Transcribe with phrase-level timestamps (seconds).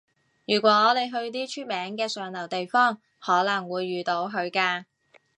[0.47, 4.85] 如果你去啲出名嘅上流地方，可能會遇到佢㗎